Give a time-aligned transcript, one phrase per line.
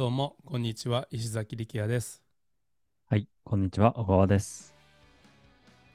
[0.00, 1.06] どうも、こんにちは。
[1.10, 2.22] 石崎力也です。
[3.04, 4.74] はい、こんにちは、小川です。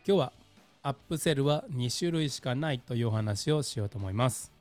[0.08, 0.34] 今日は
[0.84, 4.52] アップセルは2種類しかないというお話をしようと思います。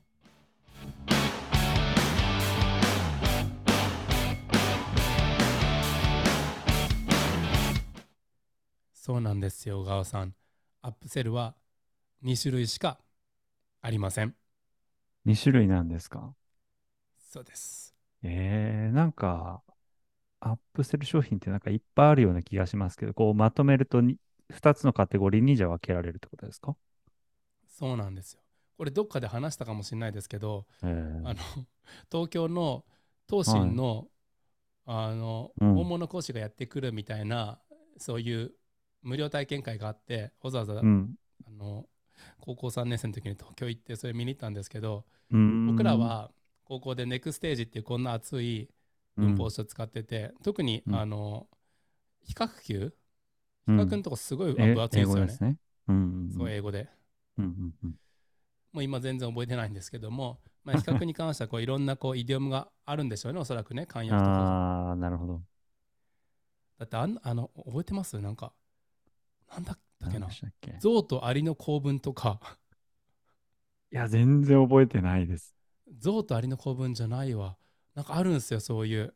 [8.95, 10.33] そうなんですよ、小川さん。
[10.81, 11.53] アップセルは
[12.23, 12.97] 2種類しか
[13.83, 14.33] ありません。
[15.27, 16.33] 2種類なんですか？
[17.31, 17.94] そうです。
[18.23, 19.61] えー、なんか、
[20.39, 24.17] アップセル商品ってなんかいっぱいあるような気がしますけど、こうまとめるとに
[24.51, 26.75] 2つのカテゴリーにじゃ分けられるってことですか？
[27.67, 28.41] そうなんですよ。
[28.77, 31.27] これどっかで話したかもしれないですけど、えー。
[31.27, 31.39] あの
[32.11, 32.85] 東京の
[33.27, 34.07] 東進の,、
[34.85, 35.77] あのうん。
[35.79, 37.59] 大物講師がやってくるみたいな、
[37.97, 38.53] そういう
[39.01, 41.15] 無料体験会があってわざわざ、うん。
[41.47, 41.87] あの
[42.39, 46.31] 高校3年生の時に東京行ってそれ見に行ったんですけど、僕ら、は
[46.65, 48.69] 高校でネクステージっていうこんな熱い
[49.15, 51.47] 文法書使ってて、特に、うんあの
[52.23, 52.93] 比較級？
[53.67, 55.57] うん比較のとこすごいえ分厚いんですよね。
[55.87, 56.31] うん。
[56.35, 56.89] そう英語で。
[57.37, 57.95] うんうんうん
[58.73, 64.89] もう今全然覚えてないんですけども、まあ、比較に関してはこういろんなこうイディオムがあるんでしょうね、おそらくね、漢訳とか。
[64.89, 65.41] あー、なるほど。
[66.77, 68.19] だってあんあの、覚えてます？
[68.19, 68.51] なんか、
[69.49, 70.19] なんだったっけ？
[70.19, 70.27] な
[70.81, 72.41] 象とアリの構文とか、
[73.91, 75.55] や、全然覚えてないです。
[75.99, 77.57] 象とアリの構文じゃないわ。
[77.93, 79.13] なんかあるんですよ、そういう。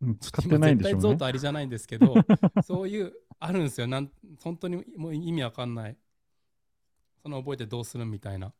[0.00, 1.26] うん使ってないんでしょうね今絶対象と。
[1.26, 2.14] アリじゃないんですけど、
[2.64, 3.86] そういう、あるんですよ。
[3.86, 4.10] なん
[4.42, 5.96] 本当にもう意味わかんない。
[7.22, 8.52] その覚えてどうするみたいな。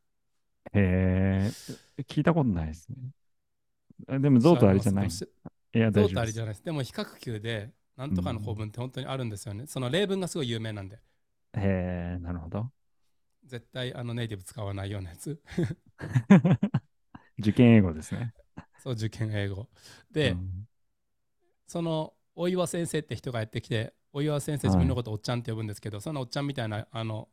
[0.72, 1.50] へ
[1.98, 2.96] え、聞いたことないですね。
[4.06, 5.10] あでも、ゾウとあれじゃない。
[5.10, 6.08] 知いや、象。
[6.08, 6.64] とアリじゃないです。
[6.64, 9.66] でも比較級で、なんとかの構文って本当にあるんですよね。
[9.66, 10.96] その例文がすごい有名なんで。
[11.54, 12.70] へえ、なるほど。
[13.44, 15.40] 絶対あのネイティブ使わないようなやつ。
[17.38, 18.34] 受験英語ですね。
[18.78, 19.68] そう、受験英語。
[20.10, 20.68] で、うん
[21.66, 27.28] その大岩先生って人がやってきて、大岩先生自分のことおっちゃんって呼ぶんですけど、そのおっちゃんみたいなあの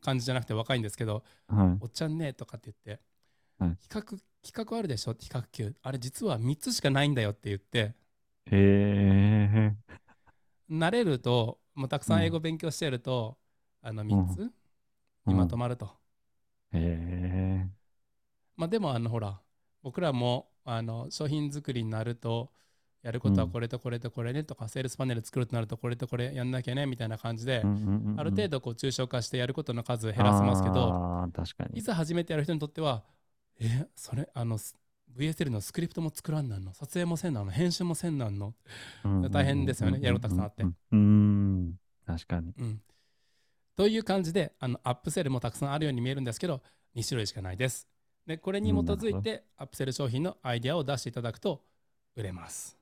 [0.00, 3.02] 感じじゃなくて若いんですけど、はいおっちゃんねとかって言って、
[3.58, 4.02] はい比較
[4.42, 5.74] 企画あるでしょ比較級。
[5.82, 7.94] あれ実は3つしかないんだよって言って、
[8.50, 9.94] へえ。
[10.70, 13.38] 慣れると、もうたくさん英語勉強してると、
[13.82, 14.52] あの3つ
[15.26, 15.90] にまとまると。
[16.72, 17.84] へえ。
[18.56, 19.40] まあでもあのほら
[19.84, 22.50] 僕らもあの商品作りになると
[23.02, 23.50] やることはうん。
[23.50, 27.62] これとこれとこれねとか、セールスパネル作るとなるとこれとこれやんなきゃねみたいな感じで、
[28.16, 31.78] ある程度度こう抽象化してやることの数を減らせますけどああ、確かに。
[31.78, 33.04] いざ初めてやる人にとっては
[33.60, 34.74] えそれあのす
[35.18, 36.72] VSL のスクリプトも作らんなんの？
[36.72, 37.52] 撮影もせんなんの？
[37.52, 38.54] 編集もせんなんの、
[39.04, 40.00] うん大変ですよね。
[40.00, 40.64] やることたくさんあって。
[40.92, 41.74] うん、
[42.06, 42.54] 確かに。
[42.58, 42.80] うん、
[43.76, 46.62] という感じであのアップセルもたくさんあるように見えるんですけど
[46.96, 47.86] 2種類しかないです
[48.26, 51.62] でこれに基づいてアップセル商品のアイデアを出していただくと
[52.16, 52.78] 売れます。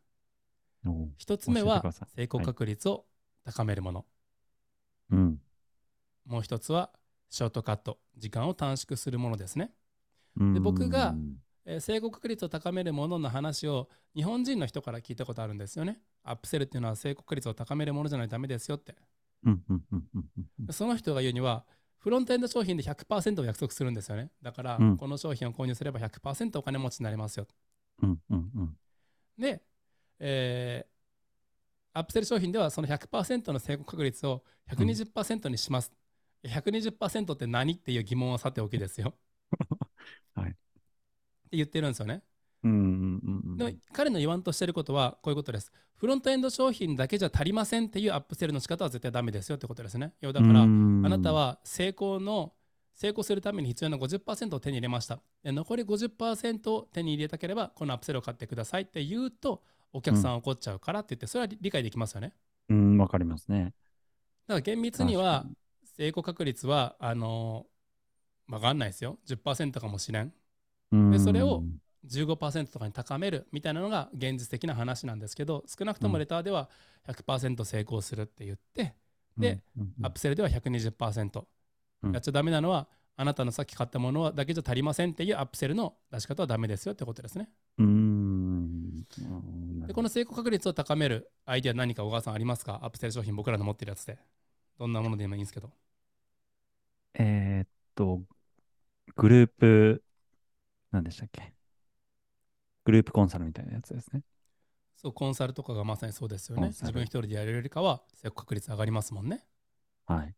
[1.16, 1.82] 一つ目は
[2.16, 3.04] 成功確率を
[3.44, 4.04] 高めるもの、
[5.10, 5.40] うん。
[6.26, 6.90] もう一つは
[7.30, 9.72] ショートカット時間を短縮するものですね、
[10.36, 10.54] うん。
[10.54, 11.14] で僕が
[11.64, 16.00] えー成功確率を高めるものの話を日本人の人から聞いたことあるんですよね。
[16.24, 18.96] アップセルっていうのは成功確率を高めるものじゃないとダメですよって。
[20.70, 21.64] その人が言うには
[22.02, 24.30] フロントエンド商品で100%を約束するんですよね。
[24.42, 24.96] だから、うん。
[24.96, 27.46] この商品を購入すれば100%お金持ちになりますよ。
[28.02, 28.76] うんうんうん。
[29.38, 29.62] で、
[30.18, 30.92] えー
[31.94, 35.92] アップセル商品ではその100%の成功確率を120%にします、
[36.42, 39.14] 120%って何っていう疑問はさておきですよ。
[40.34, 40.50] はい。
[40.50, 42.22] って言ってるんですよね。
[42.64, 43.31] うんうんうんうん
[43.64, 45.72] でも彼の言わんとしてることはこういうことです。
[45.96, 50.12] フロントエンド商品だけじゃ足りませんっていうアップセルの仕方は絶対ダメですよってことですね。
[50.20, 52.52] 要はだから、あうんなたは成功の
[52.94, 55.20] 成功するために必要な50%を手に入れました。
[55.42, 59.62] で残り50%を手に入れたければこのアップセルを買ってくださいって言うと
[59.92, 62.32] お客さん怒っちゃうからって言ってそれは理解できますよね。
[62.68, 63.74] うん、わかりますね。
[64.46, 65.46] だから厳密には
[65.96, 69.18] 成功確率はあのー、わかんないですよ。
[69.26, 70.32] 10%かもしれん
[71.10, 71.62] でそれを
[72.06, 76.68] 15%とかに高めるみたいなのが現実的な話なんですけど少なくともレターでは
[77.06, 78.94] 100%成功するって言って、
[79.36, 79.62] で、
[80.02, 81.44] アップセルでは120%、
[82.02, 82.12] うん。
[82.12, 87.50] やっちゃダメなのはあなたのさっき買ったものはだけじゃ足りませんっていうアップセルの出し方はダメですよってことですね。
[89.86, 92.80] でこの成功確率を高めるアイデア何か小川さんありますか？
[92.82, 94.18] アップセル商品僕らの持ってるやつで。
[94.78, 95.70] どんなものでもいいんですけど。
[97.14, 98.22] えーっと、
[99.14, 100.02] グループ、
[100.90, 101.51] 何でしたっけ？
[102.84, 104.22] グループコンサルみたいなやつですね。
[104.96, 106.68] そうコンサルとかがまさにそうですよね。
[106.68, 108.02] 自分一人でやれるよりかは
[108.34, 109.44] 確率上がりますもんね。
[110.06, 110.34] はい。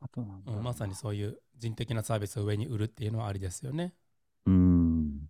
[0.00, 3.94] あとなんだろうんまさにそういう人的なサービスを上に売るっていうのはありですよね。
[4.46, 5.28] うーん。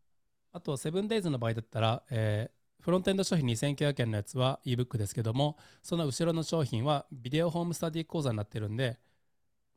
[0.53, 8.99] あと、セブンデイズの場合だったら、えーフロントエンド商品2900円のやつは ebook ですけども、その後ろの商品はビデオホームスタディ講座になってるんで、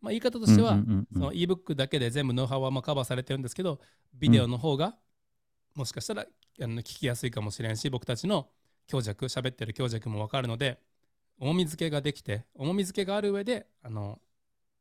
[0.06, 3.80] まあ、言い方としては、うんうんうんうんその ebook だけで全部ノウハウはまあカバーされてるんですけど、
[4.14, 4.96] ビデオの方が
[5.74, 6.26] もしかしたら
[6.62, 8.48] あの聞きやすいかもしれんし、僕たちの
[8.88, 10.80] 強弱、喋ってる強弱も分かるので、
[11.40, 14.20] 重み付けができて、重み付けがある上で、あの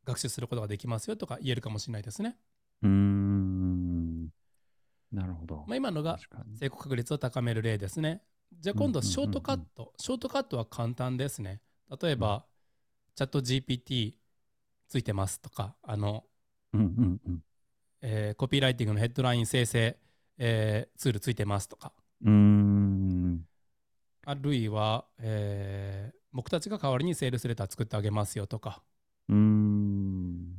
[0.04, 2.36] 学習することができますよとか言えるかもしれないですね。
[2.82, 4.24] うーん。
[5.10, 5.64] なるほど。
[5.66, 6.18] まあ、今のが。
[6.58, 8.22] 成功確率を高める例ですね。
[8.60, 9.92] じゃあ今度、うんうんうんうんショートカット。
[9.96, 11.60] ショートカットは簡単ですね。
[12.02, 12.44] 例えば、
[13.14, 14.14] チャット GPT
[14.94, 16.24] ついてますとか、あの、
[16.72, 17.42] うんうんうん。
[18.00, 19.98] えーコピーライティングのヘッドライン生成、
[20.38, 21.92] えーツールついてますとか、
[22.22, 23.44] うーん。
[24.24, 28.82] あるいは、えー僕たちが代わりにセールスレター作ってあげますよとか、
[29.28, 30.54] うーん。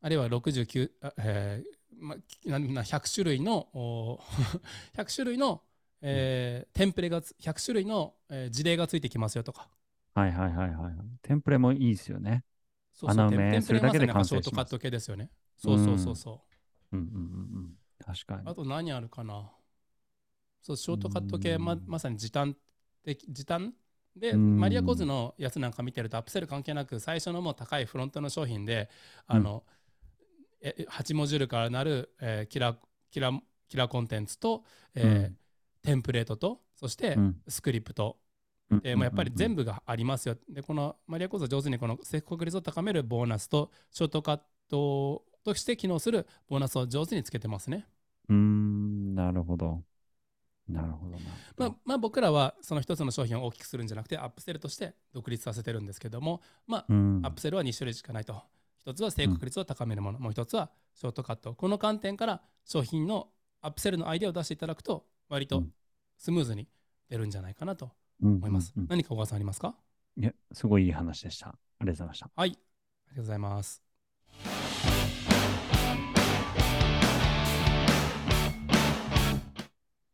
[0.00, 2.16] あるいは69、あえーま、
[2.46, 4.20] なな100種類の、お
[4.94, 5.62] 100 種類の、
[6.00, 9.68] えーテンプレがつ、100種類の、えー事例がついてきますよとか、
[10.14, 10.94] はいはいはいはい。
[11.22, 12.44] テンプレもいいですよね。
[12.94, 15.30] そうそう、穴埋めテンテンプレするだけでまさになんかショ完成しますートカット系ですよね。
[15.56, 16.42] そうそうそうそ
[16.92, 16.96] う。
[16.96, 17.00] うん。
[17.00, 17.74] うんうんうん。
[18.04, 18.42] 確かに。
[18.48, 19.50] あと何あるかな。
[20.62, 21.82] そう、ショートカット系、まうん。
[21.86, 22.56] まさに時短
[23.04, 23.74] 的、時短
[24.16, 24.58] で、うん。
[24.60, 28.88] マリアコズのやつなんか見てると、アップセル関係なく、最初のもう高いフロントの商品で、
[29.26, 29.64] あの、
[30.62, 32.76] え8モジュールからなる、えーキラ
[33.10, 33.32] キラ
[33.68, 34.64] キラコンテンツと、
[34.94, 35.36] えーうん。
[35.82, 37.40] テンプレートと、そしてうん。
[37.48, 38.23] スクリプト、うん
[38.82, 39.64] でもうやっぱり全部。
[39.64, 40.36] 部がありますよ。
[40.48, 47.86] で、このマリアコズは上手にこの成功確率を高めるボーナスと、ショートカットとして機能するボーナスを上手につけてますね。
[48.28, 49.84] うーん、なるほど。
[50.68, 51.44] なるほどな。
[51.58, 58.42] まあ、まあ僕らはその一つの商品を大きくするんじゃなくて、アップセルとして独立させてるんですけども、まあ、うんアップセルは2種類しかないと。
[58.78, 61.54] 一つは成功確率を高めるもの、もう一つはショートカット。
[61.54, 63.28] この観点から商品の
[63.60, 65.72] アップセルのアイデアを出していただくと、割とうん
[66.16, 66.68] スムーズに
[67.08, 67.90] 出るんじゃないかなと
[68.22, 68.72] 思思います。
[68.88, 69.76] 何か小川さんありますか？
[70.16, 71.48] いや、すごいいい話でした。
[71.48, 72.30] ありがとうございました。
[72.34, 72.50] はい。
[72.50, 73.83] ありがとうございます。